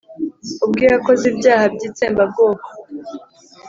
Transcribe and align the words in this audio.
ubwe 0.65 0.85
yakoze 0.93 1.23
ibyaha 1.31 1.65
by'itsembabwoko. 1.73 2.67